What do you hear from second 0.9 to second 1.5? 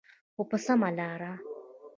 لاره.